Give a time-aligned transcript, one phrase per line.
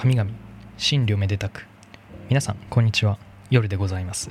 [0.00, 0.30] 神々
[0.78, 1.66] 神領めでたく。
[2.28, 3.18] 皆さんこんにちは。
[3.50, 4.30] 夜でございます。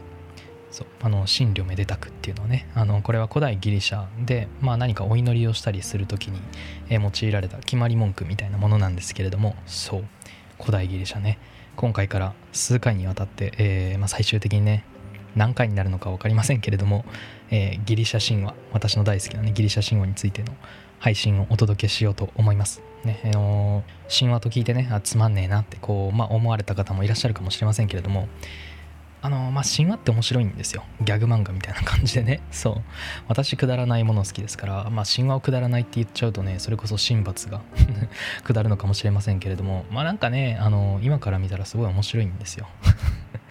[0.71, 6.40] そうあの神領めでたくっていうのはねあのこれは古代ギリシャで、まあ、何かお祈りをしたりする時に、
[6.90, 10.06] え用いられた決まり文句みたいなものなんですけれどもそう
[10.58, 11.38] 古代ギリシャね。
[11.76, 14.86] 今回から数回にわたって、えーまあ、最終的にね
[15.38, 17.05] 何回になるのか分かりませんけれども、
[17.49, 20.54] えーギリシャ神話私の大好きな、ね、ギリシャ神話についての
[20.99, 22.82] 配信をお届けしようと思います。
[23.05, 28.30] ねあのー神話と聞いてねあつまんねえなってこう、まあ、思われた方もいらっしゃるかもしれませんけれども
[29.22, 30.84] あのーまあ、神話って面白いんですよ。
[31.02, 32.40] ギャグ漫画みたいな感じでね。
[32.52, 32.84] そう。
[33.27, 37.62] 私くだらないもの好きですから、まあ、神話をくだらないって言っちゃうとねそれこそ神罰が
[38.46, 42.68] 下るのかもしれませんけれどもまあなんかねあの今から見たらすごい面白いんですよ。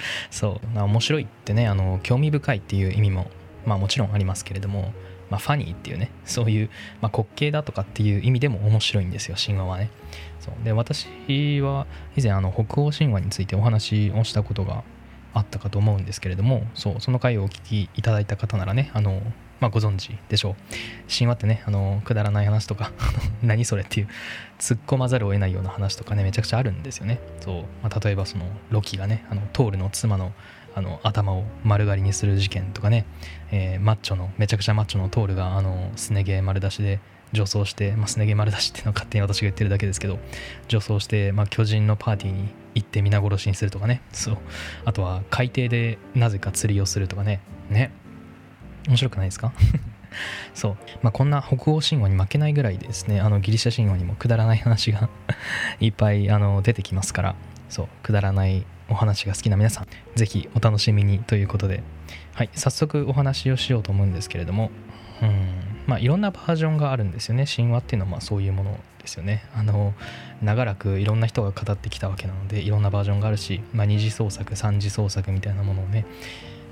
[0.30, 3.30] そう面白いってねあの興味深いっていう意味も
[3.64, 4.92] まあもちろんありますけれども、
[5.30, 9.90] まあ、ファニーっていうねそういう、まあ、滑稽だとかっていう意味でも面白いんですよ神話はね。
[10.40, 10.64] そう。
[10.64, 11.06] で私
[11.60, 14.84] は以前あの北欧神話についてお話をしたことが
[15.34, 19.20] あったかと思うんですけれどもそうその回をお聞きいただいた方ならねあの、
[19.60, 20.54] まあ、ご存知でしょう。
[21.12, 22.92] 神話ってねあのくだらない話とか
[23.42, 24.08] 何それっていう
[24.58, 27.20] 突っ込まざるを得ないような話とかねめちゃくちゃあるんですよね。
[27.40, 30.32] そう、まあ、例えばそのロキがねあのトールの妻の
[30.74, 33.06] あの頭を丸刈りにする事件とかね、
[33.50, 37.00] えーマッチョのめちゃくちゃマッチョのトールがあのすね毛丸出しで
[37.32, 40.18] 女装して、まあ、すね毛丸出しっていうのは勝手に私が言ってるだけですけど
[40.68, 44.02] 女装して、まあ、巨人のパーティーに行って皆殺しにするとかね。
[44.12, 44.38] そう。
[44.84, 47.40] あとは海底でなぜか釣りをするとかね。
[47.70, 47.90] ね。
[48.88, 49.52] 面白くないですか？
[50.54, 55.10] そう、まあ、こんな北欧神話に負けないぐらいですねあのギリシャ神話にもくだらない話が
[55.80, 57.34] いっぱいあの出てきますから。
[57.68, 57.88] そう。
[58.02, 61.82] くだらないお話が好きな皆さんぜひお楽しみにということで。
[62.34, 62.50] はい。
[62.54, 64.70] 早速お話をしようと思うんですけれども。
[65.20, 65.48] うん。
[65.86, 67.44] まあいろんなバージョンがあるんですよね。
[67.46, 69.44] 神話っていうのはまあそういうものですよね。
[69.54, 69.92] あの
[70.42, 76.04] 長らくいろんな人が語ってきたわけなのでいろんなバージョンがあるし、まあ、二次創作三次創作みたいなものをね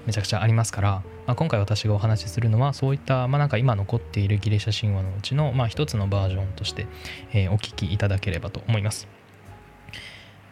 [0.06, 6.86] めちゃくちゃありますから、まあ、今回私がお話しするのはそういった、まあ、なんか今残っているギリシャ神話のうちの、まあ、つのバージョンとして、
[7.32, 9.08] えーお聞きいただければと思います。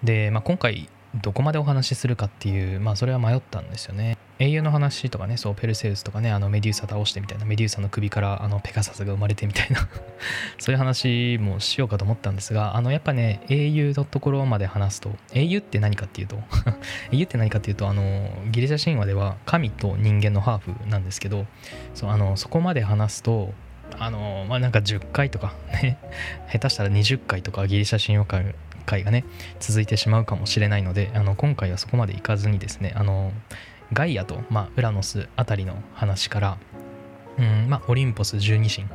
[0.02, 4.16] で、まあ、今回どこまでお話しするかっていう、まあ、それは迷ったんですよね。
[4.38, 9.88] 英雄の話とかねそうペルセウスとかねあのメデューサ倒してみたいなメデューサの首からあのペガサスが生まれてみたいな
[10.58, 16.40] そういう話もしようかと思ったんですがあのやっぱね英雄のところまで話すと英雄って何かっていうと
[17.12, 21.46] 英雄って何かっていうとあのギリシャ神話では神と人間のハーフなんですけど
[21.94, 23.54] そうあのそこまで話すと
[23.98, 25.98] あのまあなんか10回とかね
[26.50, 29.24] 下手したら20回とかギリシャ神話会会がね
[29.60, 33.32] 続いてしまうかもしれないのであの今回はそこまでいかずにですねあの
[33.92, 36.58] ガイアと、まあ、ウラノスあたりの話から、
[37.38, 38.88] うんまあ、オリンポス十二神、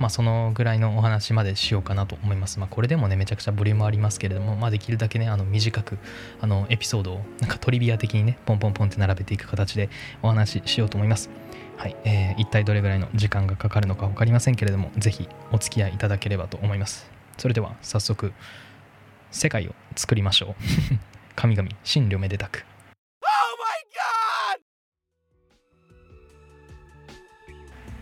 [0.00, 2.58] まあ、そのぐらいのお話までしようかなと思います。
[2.58, 5.98] まあ、これでもねめちゃくちゃボリュームありますけれども、まあ、できるだけねあの短く
[6.40, 9.88] あのエピソードをなんかトリビア的にねポンポンポンって並べていく形で
[10.22, 11.30] お話ししようと思います。
[11.76, 17.10] はい、えー一体どれぐらいの時間がかかるのか分かりませんけれどもぜひお付き合いいただければと思います。
[17.38, 18.32] それでは早速
[19.30, 20.54] 世界を作りましょう。
[21.36, 22.64] 神々神領めでたく。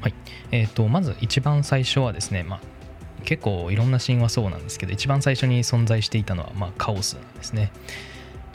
[0.01, 0.15] はい、
[0.53, 2.61] えー、とまず一番最初はですね、まあ、
[3.25, 7.73] 結構いろんな神話そうなんですけど一番最初に存在していたのは、まあ、カオスなんですね。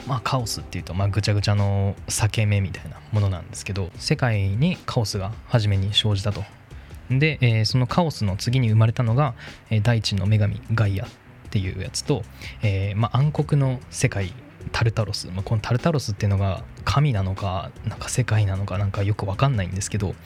[0.06, 6.44] まあカオスっていうと、まあ、ぐちゃぐちゃの裂け目みたいなものなんですけど世界にカオスが初めに生じたと。
[7.10, 9.34] で、えーそのカオスの次に生まれたのが、
[9.70, 11.08] えー大地の女神ガイアっ
[11.54, 12.24] ていうやつと、
[12.62, 14.32] えーまあ、暗黒の世界
[14.72, 20.16] タルタロス、まあ、このタルタロスっていうのが神なのかなんか世界なのかなんかよくわかんないんですけど、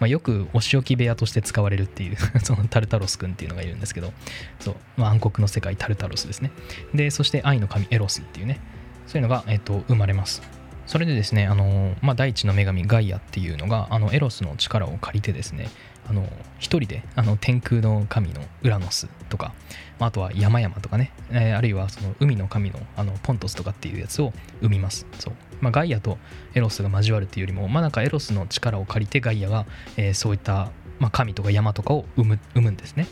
[0.00, 4.14] まあ、よくお仕置き部屋として使われるっていう そのタルタロス君っていうのがいるんですけど
[4.60, 6.52] そう、まあ、暗黒の世界タルタロスですね。
[6.94, 8.60] でそして愛の神エロスっていうね
[9.06, 10.42] そういうのが、えっと生まれます。
[10.86, 15.68] それでですねあの、まあ、大地の女神ガイアっていうのがあのエロスの力を借りてですね
[16.08, 16.26] あの
[16.58, 19.52] 一人であの天空の神のウラノスとか
[20.00, 25.06] あとは山々とかね、えーあるいはその海の神のあのポントスとかっていうやつを生みます。
[25.18, 26.18] そう、まあ、ガイアと
[26.54, 29.66] エロスが交わるっていうよりもまあなんかエロスの力を借りてガイアが、
[29.96, 33.06] えーそういった、まあ、神とか山とかを生む生むんですね。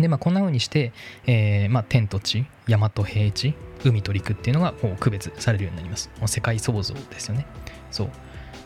[0.00, 0.92] でまあこんな風にして、
[1.26, 3.54] えーまあ、天と地山と平地
[3.84, 6.10] 海と陸っていうのがもう区別されるようになります。
[6.18, 7.46] もう世界創造ですよね。
[7.90, 8.10] そう。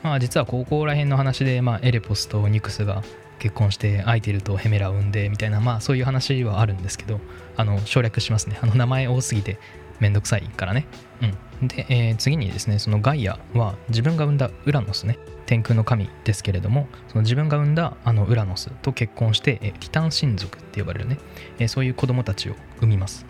[0.02, 3.02] まあ実は高校ら辺の話で、まあ、エレポスとニクスが
[3.38, 7.20] 結婚してアイテルとヘメラを産んでみたいなまあそういう話はあるんですけど
[7.56, 8.58] あの省略しますね。
[8.62, 9.58] あの名前多すぎて
[10.00, 10.86] めんどくさいからね。
[11.62, 11.68] うん。
[11.68, 15.18] で、えー次にですねそのガイアは自分が産んだウラノスね。
[15.46, 21.18] 天空の神ですけれどもその自分が産んだあのウラノスと結婚して、えーティタン親族って呼ばれるね、
[21.58, 23.26] えーそういう子供たちを産みます。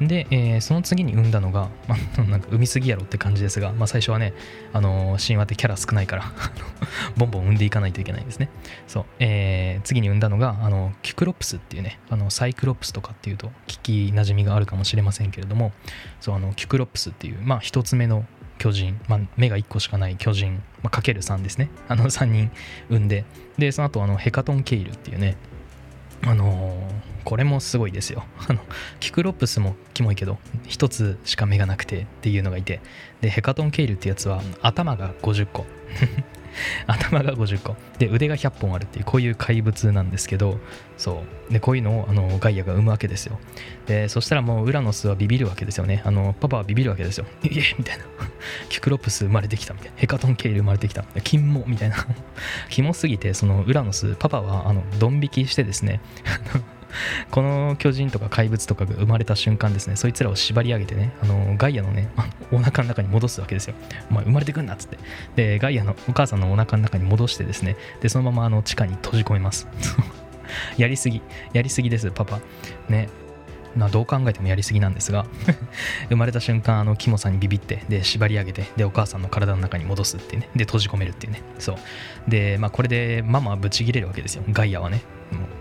[0.00, 4.32] で、えーその次に産んだのが、ま あ、なんか産みすぎやろって感じですが、まあ、最初はね、
[4.72, 6.32] あのー神話ってキャラ少ないから
[7.16, 8.48] ボンボン産んでいかないといけないんですね。
[8.86, 15.72] そう、えー次に産んだのがあのキュクロプスっていうねあのサイクロプスとかっていうと聞きなじみがあるかもしれませんけれども
[16.20, 18.24] そうあのキュクロプスっていうまあ一つ目の
[18.58, 21.68] 巨人、まあ、目が1個しかない巨人、まあ、かける3ですね。
[21.88, 22.50] あの3人
[22.88, 23.24] 産んで
[23.58, 25.36] でその後あのヘカトンケイルっていうね
[26.22, 26.76] あの
[27.24, 28.24] これもすごいですよ。
[28.48, 28.60] あの
[29.00, 32.80] キクロプスもキモいけど1つしか目がなくてっていうのがいて。
[33.20, 35.64] でヘカトンケイルってやつは頭が50個。
[36.86, 37.76] 頭が50個。
[37.98, 40.58] で腕が100本あるっていうこういう怪物なんですけど
[40.96, 41.52] そう。
[41.52, 43.38] でこういうのをあのガイアが生むわけですよ。
[43.86, 46.02] でそしたらもうウラノスはビビるわけですよね。
[46.04, 47.26] あのパパはビビるわけですよ。
[47.44, 48.04] いえみたいな。
[48.68, 49.94] キクロプス生まれてきたみたいな。
[49.96, 51.04] ヘカトンケイル生まれてきた。
[51.22, 51.96] 金もみたいな。
[52.68, 56.00] キモすぎてそのウラノスパパはあのドン引きしてですね。
[57.30, 63.74] この巨人とか怪物とかが生まれた瞬間ですねそいつらを縛り上げてねあのガイアのねあお腹の中に戻すわけですよ。
[64.10, 64.98] お前生まれてくんなっつって。
[65.34, 67.76] でガイアのお母さんのお腹の中に戻してですね。
[68.00, 69.68] でそのままあの地下に閉じ込めます。
[70.78, 71.22] やりすぎ。
[71.52, 72.40] やりすぎですパパ。
[72.88, 73.08] ね。
[73.76, 75.26] まあどう考えてもやりすぎなんですが
[76.08, 80.48] 生まれた瞬間あのキモさんにビビってで縛り上げてでお母さんの体の中に戻すっていうね。
[80.56, 81.42] で閉じ込めるっていうね。
[81.58, 81.76] そう。
[82.28, 84.44] でまあこれでママはブチギレるわけですよ。
[84.50, 85.02] ガイアはね。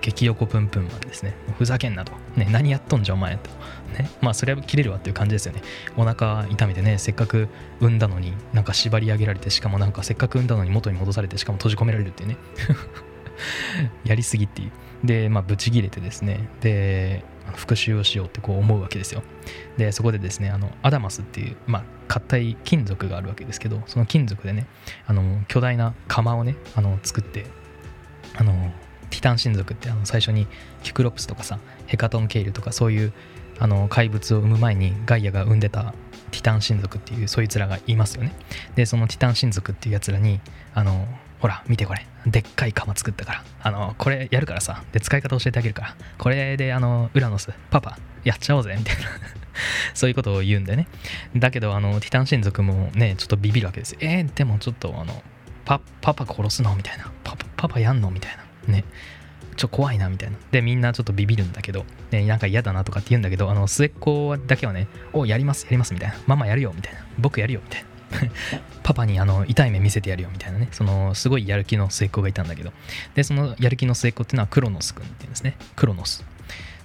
[0.02, 1.34] 激横プンプンマンですね。
[1.58, 3.50] ふざけんなと、ね、何やっとんじゃお前と、
[3.98, 5.64] ね、まあそれは切れるわっていう感じですよね。
[5.98, 7.48] お腹痛めてねせっかく
[7.80, 12.38] 産んだのになんか縛り上げられてしかもなんかせっかく産んだのに元に戻されてしかも閉じ込められるっていうね。
[14.06, 14.72] やりすぎっていう。
[15.04, 16.48] でまあブチギレてですね。
[16.62, 17.24] で
[17.56, 19.24] 復讐をしようってこう思うわけですよ。
[19.78, 24.68] でそこでですねあのアダマスっていうまあ硬い金属があるわけですけどその金属でね
[25.08, 27.46] あの巨大な釜をねあの作って
[28.36, 28.72] あの
[29.10, 30.48] ティタン神族ってあの最初に
[30.84, 33.14] キュクロプスとかさヘカトンケイルとかそういう
[33.60, 35.94] あの怪物を生む前にガイアが生んでた
[36.32, 38.34] ティタン神族っていうそいつらがいますよね。
[38.76, 40.42] でそのティタン神族っていうやつらに
[40.74, 41.08] あの
[41.40, 42.06] ほら見てこれ。
[42.26, 43.44] でっかい釜作ったから。
[43.62, 44.84] あのこれやるからさ。
[44.92, 45.96] で使い方教えてあげるから。
[46.18, 48.76] これであのウラノスパパやっちゃおうぜ。
[48.78, 49.04] みたいな。
[49.94, 50.88] そういうことを言うんでね。
[51.36, 55.24] だけどあのティタン神族もねちょっとビビるわけですえー、でもちょっとあの
[55.64, 56.76] パパパ殺すの？
[56.76, 57.12] みたいな。
[57.24, 58.12] パパパパやんの？
[58.12, 58.45] みたいな。
[58.68, 58.84] ね。
[59.56, 60.38] ちょ怖いなみたいな。
[60.52, 67.88] でみんなちょっとビビるんだけど、ね、なんか嫌だなとかって言うんだけどあの末っ子だけはねおやりますやりますみたいなママやるよみたいな僕やるよみたいな。
[68.84, 70.68] パパにあの痛い目見せてやるよみたいなね。
[70.72, 72.72] そのすごいやる気の末っ子がいたんだけど。
[73.16, 75.58] でそのやる気の末っ子っていうのはクロノス君っていうんですね。
[75.76, 76.24] クロノス。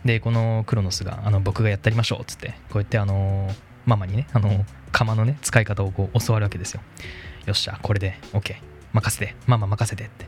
[0.05, 3.55] でこのクロノスがあの僕がやってやりましょうっつってこうやってあの
[3.85, 6.81] ママにねあの釜のね使い方をこう教わるわけですよ。
[7.47, 10.27] よっしゃこれで OK 任せてママ任せてって。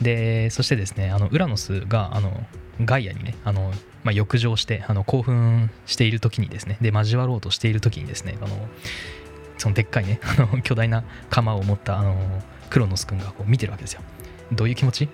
[0.00, 2.44] でそしてですねあのウラノスがあの
[2.84, 3.72] ガイアにねあの、
[4.04, 8.56] まあ、浴場してあの興奮している時にですねで交わろうとしている時にですねあの
[9.58, 14.02] そのでっかいねあの 巨大な釜を持ったあのクロノス君がこう見てるわけですよ。
[14.50, 15.08] どういう気持ち？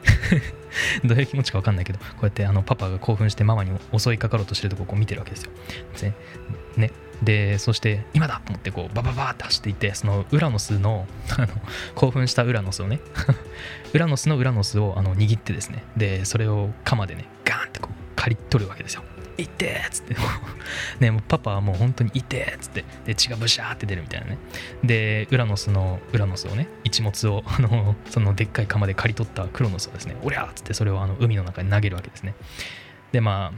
[1.05, 5.50] どういう気持ちか分かんないけどこうやってあのパパが興奮してママに襲いかかろうとしてるとこをこう見てるわけですよ。
[6.76, 6.93] ね
[7.25, 11.06] でそして今だと思ってこうバババーって走っていってそのウラノスの
[11.37, 11.49] あの
[11.94, 13.00] 興奮したウラノスをね
[13.93, 19.03] ウラノスのウラノスをあの握ってですねでそれを鎌でねガーンってこう刈り取るわけですよ
[19.39, 20.17] 「いって!」っつって
[21.01, 24.39] ねもうパパはもう本当に「いって!」っつってで血がブシャーって出るみたいなね
[24.82, 32.34] でウラノスのウラノスをね一物をあのそのでっかい釜で刈り取ったクロノスをですね「おりゃ!」っつってそれをあの海の中に投げるわけですね
[33.13, 33.53] でま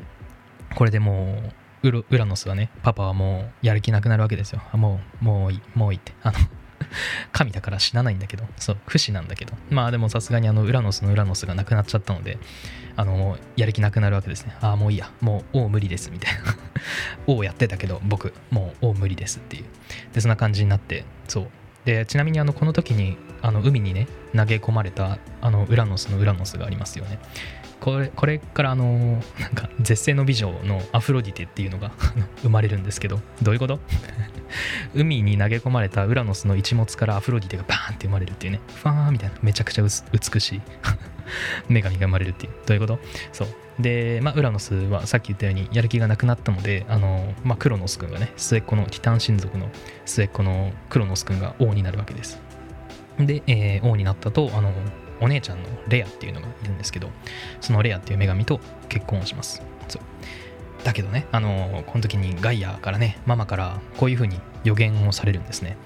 [0.71, 1.53] あこれでもう
[1.89, 4.63] ウラノスはねパパはもうやる気なくなるわけですよ。
[4.73, 6.13] もうもういいもういいって。
[6.23, 6.39] あの
[7.33, 8.45] 神だから死なないんだけど。
[8.57, 9.55] そう不死なんだけど。
[9.71, 12.39] まあでもさすがにあのウラノスのウラノスがなくなっちゃったので
[12.97, 14.57] あのやる気なくなるわけですね。
[14.61, 15.11] ああもういいや。
[15.21, 16.41] もう王無理ですみたいな。
[17.27, 19.65] 王やってたけど僕もう王無理ですっていう。
[20.13, 21.49] でそんな感じになってそう。
[21.85, 27.19] でちなみにあのこの時にあの海にね投げ込まれたあのウラノスのウラノスがありますよね。
[27.81, 31.93] これこれからあのなんか絶世の美女のアフロディテっていうのが
[32.43, 33.79] 生まれるんですけどどういうこと？
[34.95, 38.61] 海に投げ込まれたウラノスの一物からアフロディテがバーンって生まれるっていうね。
[38.77, 39.35] ファーみたいな。
[39.43, 40.61] めちゃくちゃ美しい。
[41.69, 42.53] 女神が生まれるっていう。
[42.65, 42.99] どういうこと？
[43.33, 43.49] そう。
[43.79, 49.69] で、まあ、ウラノスはさっき言ったようにやる気がなくなったのであの、まあ、クロノス君がね末っ子のティタン親族の
[50.07, 52.41] 末っ子のクロノス君が王になるわけです。
[53.19, 54.73] で、えー王になったとあの
[55.21, 57.11] お姉ちゃんのレアっていうのがいるんですけど
[57.61, 59.63] そのレアっていう女神と結婚をします。
[59.89, 60.03] そう。
[60.85, 65.77] だけどねあのこの時にガイアからねママからこういうふうに予言をされるんですね。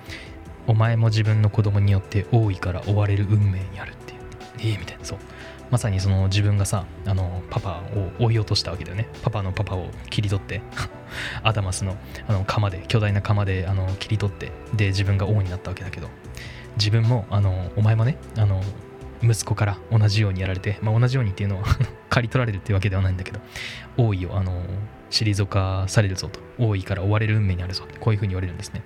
[0.67, 4.21] お前も自分の子供によって王位から追われる運命にあるっていう。
[4.61, 5.05] ええみたいな。
[5.05, 5.19] そう。
[5.71, 7.83] まさにその自分がさあのパパ
[8.19, 9.09] を追い落としたわけだよね。
[9.23, 10.61] パパのパパを切り取って
[11.45, 11.97] アダマスの
[12.27, 16.09] あの釜で巨大な釜であの切り取ってで自分が王になったわけだけど。
[16.77, 18.63] 自分もあのお前もねあの
[19.23, 21.65] 息子から同じようにやられて、まあ、同じようにっていうのは
[22.09, 23.41] 刈り取られるっていうわけではないんだけど
[23.97, 24.63] 王位をあの
[25.11, 26.41] 退かされるぞと。
[26.59, 28.83] 王位から追われる運命にあるぞこういうふうに言われるんですね。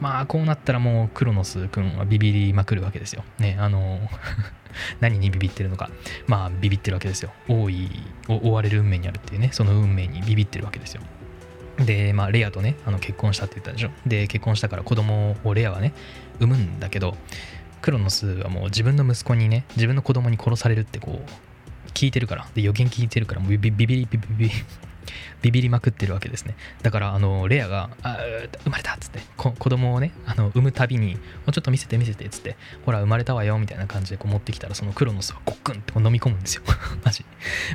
[0.00, 3.24] まあこうなったらもうクロノス君はビビりまくるわけですよ。
[3.38, 4.00] ねあの
[5.00, 5.90] 何にビビってるのか。
[6.26, 7.32] まあビビってるわけですよ。
[7.48, 7.90] 王位
[8.28, 11.02] を追われる運命にあるっていうねその運命にビビってるわけですよ。
[11.84, 13.90] でまあレアとねあの結婚したって言ったでしょ。
[14.06, 15.92] で結婚したから子供をレアはね
[16.40, 17.16] 産むんだけど
[17.80, 22.48] クロノスはもう自分の息子にね自分の子供に殺されるってこう聞いてるから。
[22.54, 24.50] で予言聞いてるからもうビビビビビビビ
[25.40, 26.54] ビビりまくってるわけですね。
[26.82, 28.18] だからあのレアが「あ
[28.64, 36.62] 生まれた」っつって子供をねあの産むたびに「もうちょっと見せて見せて」っつって「ほら生まれたわよ」みたいな感じでこう持ってきたらそのクロノスはゴックンってこう飲み込むんですよ。
[37.04, 37.24] マジ。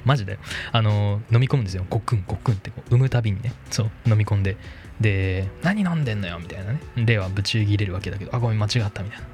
[0.05, 0.39] マジだよ。
[0.71, 1.85] あの飲み込むんですよ。
[1.89, 3.53] ゴックンゴックンってこう産むたびにね。
[3.71, 4.57] そう飲み込んで。
[5.01, 6.39] で何飲んでんのよ？
[6.39, 6.79] みたいなね。
[6.95, 9.27] レアはぶち切れるわけだけどあごめん間違ったみたいな。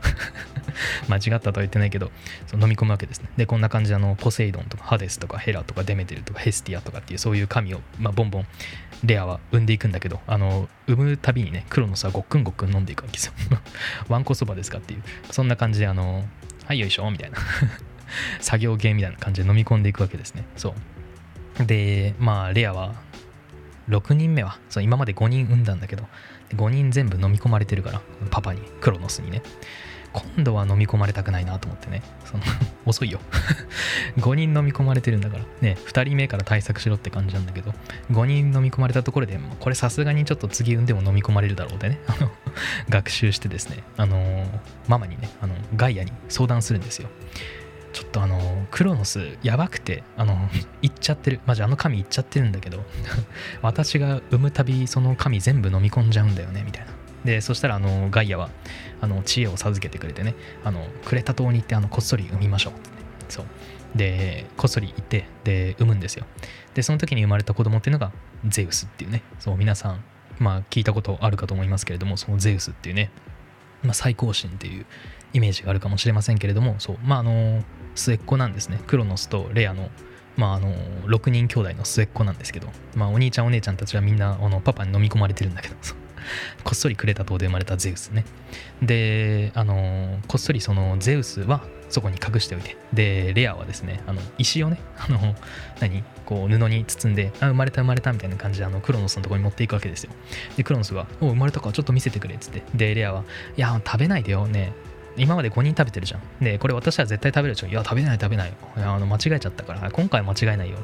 [1.10, 2.12] 間違ったとは言ってないけど
[2.48, 3.30] その飲み込むわけですね。
[3.38, 8.48] でこんな感じであのポセイドンとかハデスとかヘラとかデメテルとかヘスティアとかっていうそういう神を、まあ、ボンボン
[9.04, 13.34] レアは産んでいくんだけどあの産むたびにねクロノスはごっくんごっくん飲んでいくわけですよ。
[14.08, 15.04] ワンコそばですかっていう。
[15.32, 16.28] そんな感じであの
[16.66, 17.38] はいよいしょみたいな。
[18.42, 20.44] 作業系みたいな感じで飲み込んでいくわけですね。
[20.56, 20.74] そ
[21.60, 21.66] う。
[21.66, 22.96] でまあレアは
[23.90, 26.06] 6人目はそう今まで5人産んだんだけど
[26.54, 29.42] 5人全部飲み込まれてるからパパにクロノスにね。
[30.12, 32.02] 今度は飲み込まれたくないなと思ってね。
[32.26, 32.44] その
[32.86, 33.20] 遅いよ。
[34.18, 35.44] 5人飲み込まれてるんだから。
[35.62, 37.74] ね2人目から対策しろって感じなんだけど
[38.12, 42.00] 5人飲み込まれたところでこれさすがにちょっと次産んでも飲み込まれるだろうでね。
[42.08, 42.32] あの
[42.90, 43.84] 学習してですね。
[43.98, 44.48] あの
[44.88, 47.10] ママにねあのガイアに相談するんですよ。
[47.92, 50.50] ちょっとあのクロノスやばくてあの
[50.82, 51.40] 行っちゃってる。
[51.46, 52.84] マジあの神行っちゃってるんだけど
[53.62, 56.92] 私が産むたびその神全部飲み込んじゃうんだよねみたいな。
[57.26, 58.50] でそしたらあのガイアは
[59.02, 62.74] あの知恵を授けてくれてねあのクレタ島に行ってあのこっそり産みましょう。
[62.74, 62.82] って、
[63.30, 63.46] そう。
[63.96, 66.26] でこっそり行ってで産むんですよ。
[66.74, 68.12] でその時に生まれた子供っていうのが
[68.46, 69.24] ゼウスっていうね。
[69.40, 70.04] そう皆さん
[70.38, 73.12] まあ聞いたことあるかと思いますけれどもそのゼウスっていうね、
[73.84, 74.86] まあ、最高神っていう
[75.34, 76.98] イメージがあるかもしれませんけれどもそう。
[77.04, 77.64] まああの
[77.96, 78.80] 末っ子なんですね。
[78.88, 79.90] クロノスとレアの。
[80.38, 80.74] まあ、あの
[81.08, 85.76] 6人兄弟の末っ子なんですけど、まあ、お兄ちゃんお姉ちゃんたちはみんなあのパパに飲み込まれてるんだけど。
[86.64, 88.26] こっそりクレタ島で生まれたゼウスね。
[88.82, 95.36] であのこっそりそのゼウスはそこに隠しておいてでレアはですねあの石をね あの
[95.80, 100.12] 何こう布に包んであ生まれた生まれたみたいな感じであのクロノスのところに持っていくわけですよ
[100.58, 101.72] でクロノスが「お生まれたか？
[101.72, 103.24] ちょっと見せてくれ」っつってでレアは
[103.58, 104.72] 「いや食べないでよね
[105.18, 106.22] 今まで5人食べてるじゃん。
[106.42, 107.68] で、これ私は絶対食べるでしょ。
[107.68, 108.54] いや、食べない食べない。
[108.78, 110.78] いや、あの間違えちゃったから、今回間違えないよ。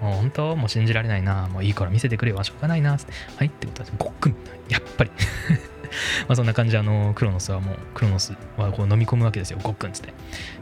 [0.00, 0.56] もう本当？
[0.56, 1.48] もう信じられないな。
[1.48, 2.42] もういいから見せてくれよ。
[2.42, 2.92] しょうがないな。
[2.92, 2.96] は
[3.44, 4.36] いってことは、ごっくん。
[4.68, 5.10] やっぱり
[6.28, 9.58] まあそんな感じで、あの、クロノスはもう、クロノスはこう飲み込むわけですよ。
[9.62, 10.12] ごっくんつって。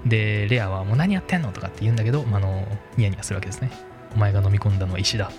[0.06, 2.66] で、レアはもう何やってんのとかって言うんだけど、まあ、あの、
[2.96, 3.70] ニヤニヤするわけですね。
[4.14, 5.30] お前が飲み込んだのは石だ。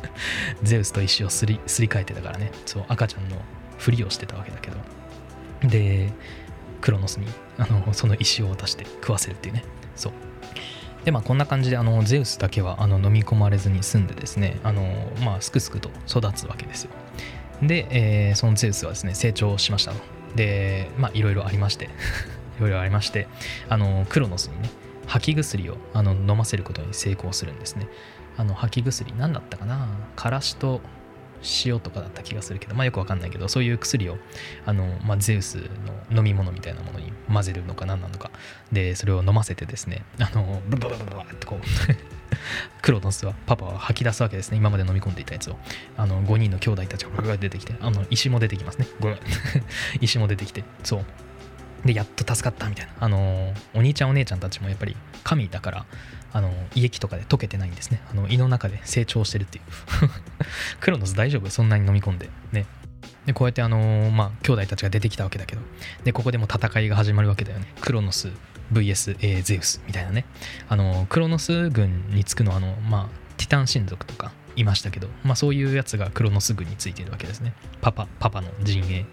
[0.62, 2.52] ゼウスと石をすりすり替えてたからね。
[2.66, 3.36] そう、赤ちゃんの
[3.78, 4.76] ふりをしてたわけだけど。
[5.68, 6.12] で、
[6.80, 7.26] クロノスに
[7.58, 9.64] あのその石を渡して食わせるっていうね。
[9.96, 10.12] そう。
[11.04, 16.90] でまあこんな感じであのゼウスだけはあの飲み込まれずに済んでですねあのまあすくすくと育つわけですよ
[17.62, 19.98] で、えー、そのゼウスはですね成長しましたと。
[20.36, 21.86] でまあいろいろありまして
[22.58, 23.28] いろいろありまして
[23.68, 24.70] あのクロノスにね
[25.06, 27.86] 吐き薬をあの飲ませることに成功するんですね。
[28.36, 29.88] あの吐き薬何だったかな？
[30.16, 30.80] からしと
[31.64, 34.16] 塩とかだった気がするけど、まあ、よくわかんないけどそういう薬を
[34.64, 35.56] あの、まあ、ゼウス
[36.10, 38.30] の飲み物みたいなものに混ぜるのか何なのか。
[38.70, 41.64] でそれを飲ませてですねあのブババババってこう
[42.80, 44.56] クロノスはパパは吐き出すわけですね。
[44.56, 45.56] 今まで飲み込んでいたやつを。
[45.96, 48.86] あの5人の兄弟たちが出てきてあの石も出てきますね。
[50.00, 50.64] 石も出てきて。
[50.82, 51.04] そう。
[51.84, 52.92] でやっと助かったみたいな。
[53.00, 55.86] あのお兄ちゃんお姉ちゃんたちもやっぱり神だから
[56.32, 58.00] あの胃液とかで溶けてないんですね。
[58.10, 59.64] あの胃の中で成長してるっていう。
[60.80, 61.50] クロノス大丈夫？
[61.50, 62.30] そんなに飲み込んで。
[62.52, 62.66] ね。
[63.26, 65.62] でこうやってあのー、まあ兄弟たちが出てきたわけだけど。
[66.04, 67.66] でここでも戦いが始まるわけだよね。
[67.80, 68.28] クロノス
[68.72, 70.24] VS、えー、ゼウスみたいなね。
[70.68, 77.54] あの、クロノス軍につくのはあのまあティタン親族とかいましたけど、まあ、そういうやつがクロノス軍についているわけですね。
[77.80, 79.06] パパパパの陣営。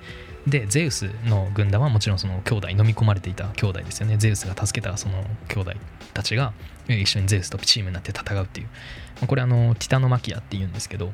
[0.48, 4.18] でゼウスの軍団はもちろんその兄弟飲み込まれていた兄弟ですよね。
[4.18, 5.72] ゼウスが助けたその兄弟
[6.13, 6.54] たちが
[6.88, 9.28] 一緒にゼウスとチームになって戦うっていう。
[9.28, 11.12] これあのティタノマキアっていうんですけど、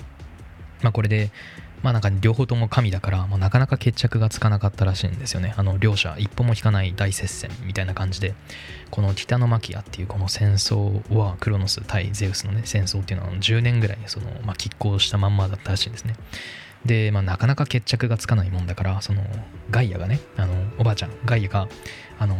[0.81, 1.31] まあ、これで、
[1.85, 5.53] まあなんか両方とも神だから、まあ、なかなか決着がつかなかったらしいんですよね。
[5.55, 8.33] あの両者一歩も引かない大接戦みたいな感じで
[8.89, 16.15] このティタノマキアっていうこの戦争はクロノス対ゼウスのね戦争っていうのは10年ぐらいその、まあ、拮抗したまんまだったらしいんですね。
[16.85, 19.21] で、まあ、なかなか決着がつかないもんだからその
[19.69, 21.67] ガイアがねあのおばあちゃんガイアが
[22.17, 22.35] あの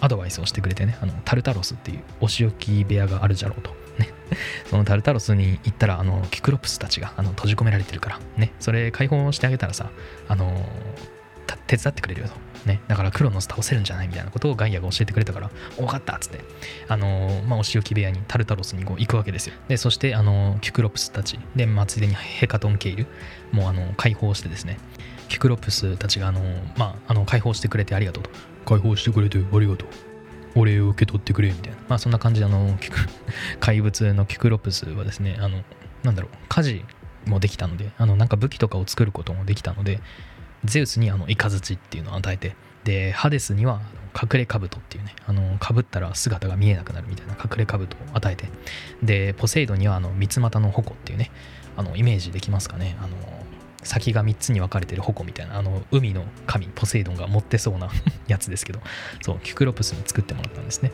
[0.00, 3.87] アドバイスをしてくれてねあのタルタロスっていうお仕置き部屋があるじゃろうと。
[3.98, 4.10] ね。
[4.68, 8.52] そのタルタロスに行ったらあのキクロプスたちがあの閉じ込められてるからね。
[8.60, 9.90] それ解放してあげたらさ
[10.28, 10.64] あの
[11.66, 12.34] 手伝ってくれるよと。
[12.66, 16.40] ね、だからクロノス倒せるんじゃないみたいなことをガイアが教えてくれたから分かったっつって。
[16.88, 19.54] あのまあお仕置き部屋にタルタロスにこう行くわけですよ。
[19.68, 21.38] でそしてあのキュクロプスたち。
[21.54, 23.06] で、まあ、ついでにヘカトンケイル
[23.52, 24.78] もあの解放してですね。
[25.28, 26.40] キュクロプスたちがあの、
[26.76, 28.30] まあ、あの解放してくれてありがとうと。
[28.64, 30.07] 解放してくれてありがとう。
[30.58, 32.76] お礼を受け取ってくれみたいな、まあ、そんな感じであの
[33.60, 35.62] 怪物のキクロプスはですねあの
[36.02, 36.84] なんだろう火事
[37.26, 40.00] もできたのであのなんか武器とかを作ることもできたので
[40.64, 43.80] ゼウスにあの雷っていうのを与えてでハデスには
[44.20, 48.48] 隠れ兜っていうねあの被ったら姿が見えなくなるみたいな隠れ兜を与えて
[49.02, 51.30] でポセイドにはあの三股の矛っていうね
[51.76, 53.16] あのイメージできますかねあの
[53.82, 57.90] 先が3つに分かれてる矛みたいなあの海の神ポセイドンが持ってそうな
[58.26, 58.80] やつですけど
[59.20, 60.92] そうキュクロプスに作ってもらったんですね。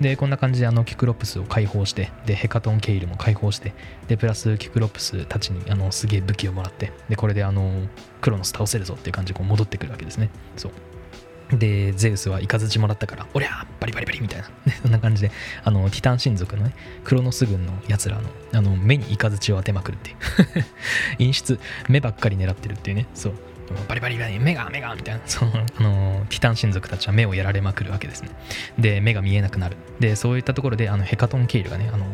[0.00, 3.72] でこんな感じであのキュクロプスを解放してでヘカトンケイルも解放して
[4.08, 7.86] でプラスキュクロプスたちにあのすげえ武器をもらってでこれであの
[8.20, 10.30] クロノス倒せるぞっていう感じでこう戻ってくるわけですね。
[10.56, 10.72] そう。
[11.52, 14.46] で、ゼウスはイカズチもらったから、おりゃバリバリバリみたいな、
[14.82, 15.30] そんな感じで、
[15.62, 16.74] あの、ティタン親族のね、
[17.04, 20.16] クロノス軍のやつらの、あの、目にイカズチを当てまくるっていう。
[21.18, 23.34] 陰湿、目ばっかり狙ってるっていうね、そう。
[23.88, 28.30] バリバリバリ、目が目がみたいな、 その、あの、ティタン親族たちは目をやられまくるわけですね。
[28.78, 29.76] で、目が見えなくなる。
[30.00, 32.06] で、そういったところで、あの、ヘカトンケイルがね、あの、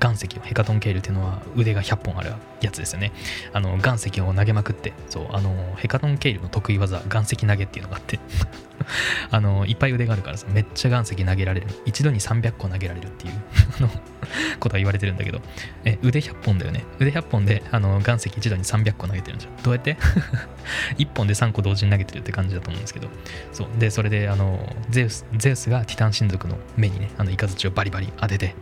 [0.00, 3.12] 岩石をヘカトンケールっていうのは腕が100本あるやつですよね
[3.52, 8.18] あの岩石を投げまくってそうあのヘカトンケールの得意技岩石投げっていうのがあって
[9.30, 13.32] あのいっぱい腕があるからさめっちゃ岩石投げられる一度に300個投げられるっていう
[14.60, 15.40] ことは言われてるんだけど。
[15.84, 16.84] え腕100本だよね。
[16.98, 19.56] 腕100本であの岩石一度に300個投げてるんじゃん。
[19.62, 19.96] どうやって？
[20.98, 23.08] 1本で3個同時に投げてるって感じだと思うんですけど。
[23.52, 23.68] そう。
[23.78, 28.54] でそれであのゼウスゼウスがティタン親族の目にねあのイカズチをバリバリ当てて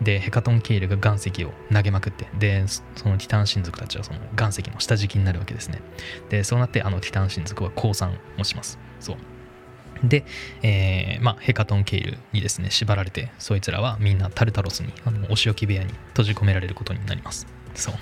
[0.00, 5.80] でヘカトンケールが岩石を投げまくってでそのティタン親族たちはその岩石の下敷きになるわけですね。
[6.28, 8.78] でそうなってあのティタン親族は降参をします。
[9.00, 9.16] そう。
[10.04, 10.24] で、
[10.62, 17.46] えー、まあ、ヘカトンケイルにですね、縛られて、そいつらはみんなタルタロスに、あのお仕置き部屋に閉じ込められることになります。
[17.74, 17.94] そう。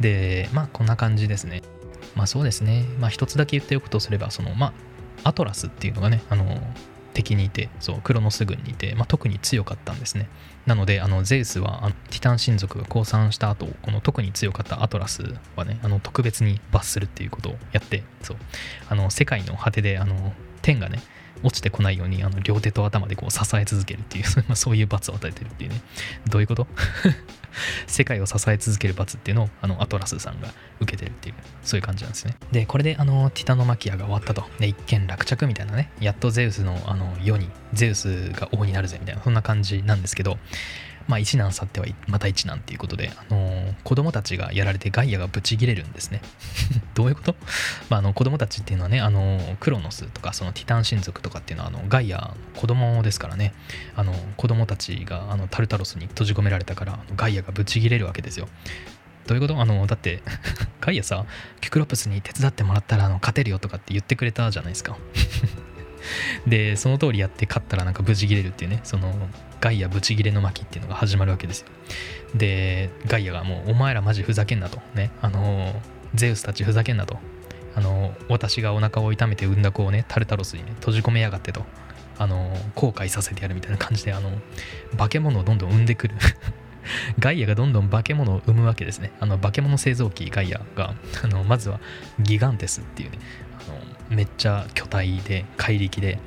[0.00, 1.62] で、まあ、こんな感じですね。
[2.14, 2.84] まあ、そうですね。
[2.98, 4.72] まあ、一つだけ言っておくとすれば、その、ま
[5.24, 6.60] あ、アトラスっていうのがね、あの、
[7.12, 10.28] 敵にいて、そう、クロノス軍にいて、まあ、特に強かったんですね。
[10.66, 18.36] なので、あのゼウスはあのティタン親族が降参した後、この特に強かったアトラスはね、あの特別に罰するっていうことをやって、そう、
[18.88, 20.32] あの世界の果てで、あの
[20.62, 21.00] 天がね
[21.42, 25.80] 落ちてこないようにあの両手と頭でこう支え続けるっていう まあ、そういう罰を与えてるっていうね。
[26.28, 26.66] どういうこと？
[27.86, 30.48] 世界を支え続ける罰っていうのをあのアトラスさんが
[30.78, 32.36] 受けてるっていうそういう感じなんですね。
[32.52, 34.48] でこれであのティタノマキアが終わったと。
[34.58, 35.90] で一見落着みたいなね。
[36.00, 40.38] やっとゼウスのあの世にゼウスが王になるぜみたいなそんな感じなんですけど
[41.10, 46.22] まあ、一難去ってはまた一難っていうことで、あのー、子供たちがやられてガイアがブチギレるんですね。
[46.94, 47.34] どういうこと、
[47.88, 53.54] まあ、あの子供たちっていうのはね、あのー、クロノスとかそのティタン親族ととかっていうのはあのガイア子供ですからね、
[53.94, 58.48] あの子供たちがあのタルタロスに閉じ込められたからガイアがブチギレるわけですよ。
[59.26, 59.60] どういうこと？
[59.60, 60.22] あのだって
[60.80, 61.24] ガイアさ
[61.60, 64.96] キュクロプスに手伝ってもらったらあの勝てるよとかって言ってくれたじゃないですか。
[66.46, 69.14] でその通りやって勝ったらなんか無事切れるっていうねその
[69.60, 71.66] ガイアブチギレの巻っていうのが始まるわけですよ。
[72.34, 74.80] でガイアがもうお前らマジふざけんなと。
[74.94, 75.10] ね。
[75.20, 75.80] あの
[76.14, 77.18] ゼウスたちふざけんなと。
[77.74, 81.64] あの私がお腹を痛めて産んだ子をねタルタロスにね閉じ込めやがってと
[82.18, 84.30] あの後悔させてやるみたいな感じであの
[84.98, 86.16] 化け物をどんどん産んでくる。
[87.18, 89.12] ガイアがどんどん化け物を生むわけですね。
[89.20, 91.80] あの化け物製造機ガイアがあのまずは
[92.18, 93.18] ギガンテスっていうね
[93.66, 93.78] あの
[94.16, 96.18] めっちゃ巨体で怪力で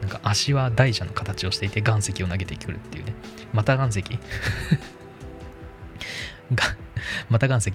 [0.00, 3.14] なんか足は大蛇の形をしていて岩石を投げてくるっていうね。
[3.52, 4.02] また岩石。
[7.28, 7.70] また岩石。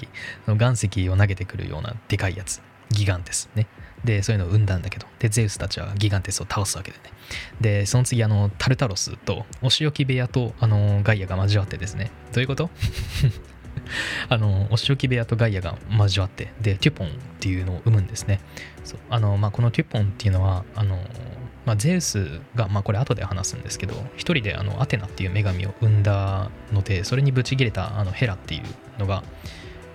[0.45, 2.61] その岩石を投げてくるようなでかいやつ。
[2.91, 3.67] ギガンテスね。
[4.03, 5.07] でそういうのを生んだんだけど。
[5.19, 7.03] でゼウスたちはギガンテスを倒すわけでね。
[7.59, 12.11] でその次あのタルタロスとお仕置き部屋とあのガイアが交わってですね。
[12.33, 12.69] どういうこと？
[14.29, 18.39] あのお仕置き部屋とガイアが交わってでテュポンっていうのを生むんですね。
[18.83, 18.99] そう。
[19.09, 20.99] あの、まあ、このテュポンっていうのはあの、
[21.65, 28.63] まあ、ゼウスが、まあ、これ後で話すんですけど一人であのアテナっていう女神を生んだのでそれにブチギレたあのヘラっていう
[28.99, 29.23] のが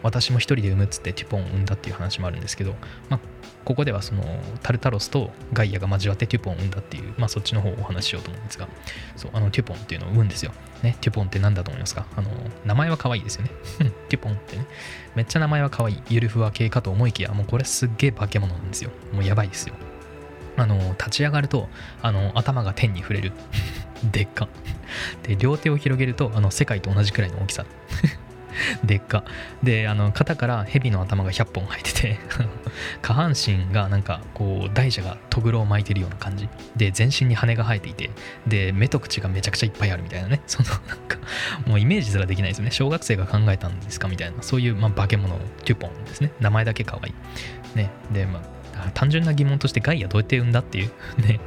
[0.02, 2.74] 私も一人で産むっつってテュポンを産んだっていう話もあるんですけど、
[3.08, 3.20] まあ、
[3.64, 4.22] ここではその
[4.62, 8.68] タルタロスとガイアが交わってテュポンを産んだっていう、まあ、そっちの方をお話ししようと思うんですが
[9.16, 12.06] そうあのテュポンっていうのを産むんですよ、ね、テュポンって何だと思いますか？
[12.16, 12.30] あの
[12.64, 13.50] 名前は可愛いですよね。
[14.08, 14.66] テュポンってね。
[15.14, 16.02] めっちゃ名前は可愛い。
[16.08, 18.90] ゆるふわ系かと思いきやもうこれすっげえ化け物なんですよ。
[19.12, 19.74] もうやばいですよ。
[20.56, 21.68] あの立ち上がると
[22.02, 23.32] あの頭が天に触れる。
[24.10, 24.48] でっか。
[25.22, 27.64] で両手を広げるとあの世界と同じくらいの大きさ。
[28.84, 29.24] でっか。
[29.62, 32.18] であの肩から蛇の頭が100本生えてて
[33.02, 36.48] 下半身がなんかこう大蛇がとぐろを巻いてるような感じ。
[36.76, 38.10] で全身に羽が生えていて
[38.46, 40.40] で目と口がめちゃくちゃいっぱいあるみたいなね。
[40.46, 41.18] そのなんか
[41.66, 42.70] もうイメージすらできないですよね。
[42.70, 44.42] 小学生が考えたんですかみたいな。
[44.42, 46.32] そういう、まあ、化け物テュポンですね。
[46.40, 47.14] 名前だけ可愛い。
[47.76, 47.90] ね。
[48.12, 50.90] でまあ単純な疑問としてガイアどうやって産んだっていう。
[51.20, 51.40] ね。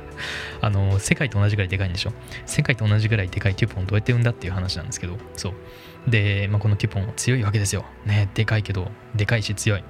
[0.61, 2.13] あの世界と同じぐらいでかいんでしょ。
[2.45, 5.17] 世界と同じぐらいでかいテュポンどうやって産んだっていう話なんですけど。
[5.35, 5.53] そう。
[6.07, 7.85] で、まあ、このテュポンは強いわけですよ。
[8.05, 9.83] ね、でかいけど、でかいし強い。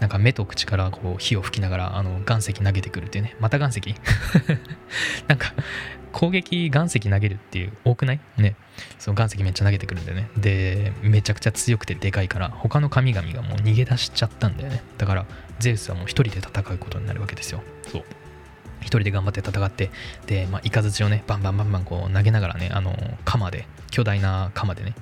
[0.00, 3.34] なんか目と口からこう火を吹きながらあの岩石投げてくるっていうね。
[3.40, 3.80] また岩石？
[5.26, 5.54] なんか
[6.12, 8.20] 攻撃岩石投げるっていう多くない？
[8.36, 8.56] ね。
[8.98, 10.28] その岩石めっちゃ投げてくるんだよね。
[10.36, 14.82] で、めちゃくちゃ強くてでかいから他の神々がもう逃げ出しちゃったんだよね。
[14.98, 15.26] だから
[15.58, 17.62] ゼウスはもう一人で戦うことになるわけですよ。
[17.90, 18.04] そう。
[18.82, 19.90] 一人で頑張って戦って
[20.26, 24.94] で、まあ、イカズチをねバンバンバンバンこう投げながらねあの鎌で巨大な鎌でね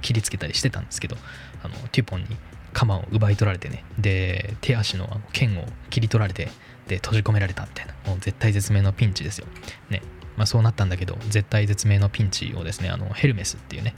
[0.00, 1.16] 切りつけたりしてたんですけど
[1.62, 2.36] あのテュポンに
[2.72, 3.84] 鎌を奪い取られてね。
[3.98, 6.48] で手足の剣を切り取られて
[6.86, 7.94] で閉じ込められたみたいな。
[8.06, 9.46] もう絶対絶命のピンチですよ。
[9.88, 10.02] ね。
[10.36, 13.94] まあ、そうなったんだけど絶対絶命のピンチをですねあのヘルメスっていうね。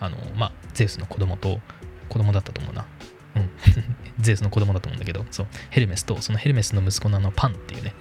[0.00, 1.60] あの、まあ、ゼウスの子供と
[2.08, 2.86] 子供だったと思うな。
[3.36, 3.50] うん。
[4.18, 5.46] ゼウスの子供だと思うんだけどそう。
[5.70, 7.94] ヘルメスとそのヘルメスの息子のあのパンっていうね。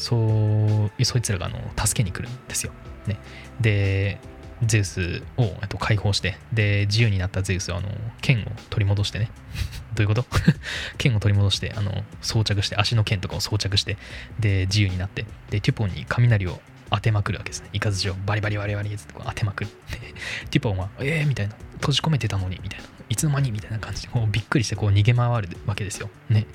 [0.00, 2.72] そうそいつらがあの助けに来るんですよ、
[3.06, 3.18] ね、
[3.60, 4.18] で
[4.64, 7.88] ゼウスをと解放してで自由になったゼウスはあの
[8.20, 9.30] 剣を取り戻してね
[9.94, 10.24] どういうこと？
[10.98, 13.96] 剣を取り戻してあの装着して足の剣とかを装着して
[14.38, 16.60] で自由になってでテュポンに雷を
[16.92, 17.68] 当てまくるわけですね。
[17.72, 19.96] イカズチをバリバリバリバリって当てまくって、
[20.50, 23.52] テュポンは、えーみたいな、閉じ込めてたのにみたいな、いつの間に？
[23.52, 26.10] みたいな感じで、もうびっくりしてこう逃げ回るわけですよ。
[26.28, 26.48] ね。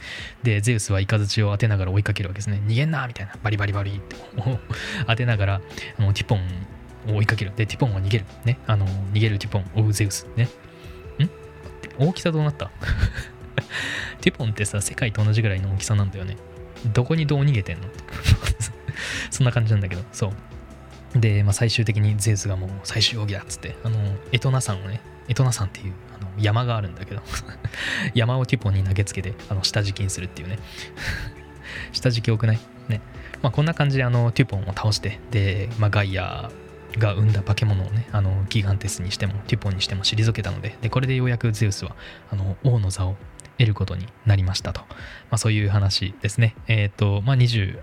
[0.44, 2.62] で、ゼウスはイカズチを当てながら追いかけるわけですね。
[2.68, 4.18] 逃げんなみたいな、バリバリバリって
[5.08, 5.62] 当てながら、
[6.00, 6.42] あのテュポン
[7.08, 7.52] 追いかける。
[7.56, 8.26] で、ティポンは逃げる。
[8.46, 8.58] ね。
[8.68, 10.28] あの、逃げるティポン、追うゼウス。
[10.36, 10.46] ね。
[10.46, 10.50] ん？
[11.98, 12.72] 大きさどうなった？
[14.22, 16.38] ティポンってさ、世界と同じぐらいの大きさなんだよね。
[16.94, 17.88] どこにどう逃げてんの？
[19.30, 20.34] そんな感じなんだけど、そ
[21.16, 21.20] う。
[21.20, 27.22] で、まあ、最終的にゼウスがもう最終奥義だっつって、あの、エトナ山をね、エトナ山っていうあの山があるんだけど
[28.14, 30.60] 山をティポンに投げつけて、あの、下敷きにするっていうね。
[31.94, 32.60] 下敷き多くない？
[32.90, 33.02] ね。
[33.42, 36.52] まあ、こんな感じであのテュポンを倒して、で、まあ、ガイア
[37.00, 41.96] が生んだ化け物をねあのギガンテスにしてもテュポンにしても退けたのででこれでようやくゼウスは
[42.32, 43.16] あの王の座を
[43.58, 44.88] 得ることになりましたと、ま
[45.32, 46.56] あ、そういう話ですね。
[46.68, 47.80] えっ、ー、とまあ20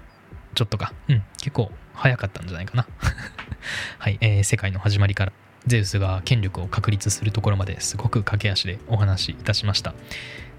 [0.54, 0.92] ちょっとか。
[1.08, 1.24] うん。
[1.38, 2.86] 結構早かったんじゃないかな。
[3.98, 5.32] はい、えー、世界の始まりから
[5.66, 9.94] ゼウスが権力を確立するところまですごく駆け足でお話しいたしました。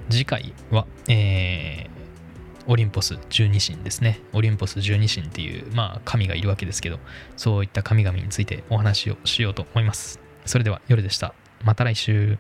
[0.10, 2.03] 次回は、えー、
[2.68, 4.22] オリンポス十二神ですね。
[4.34, 7.00] オリンポス十二神っていう、まあ、神がいるわけですけど、
[7.36, 10.20] そういった神々についてお話をしようと思います。
[10.46, 11.34] それでは夜でした。
[11.64, 12.38] また来週。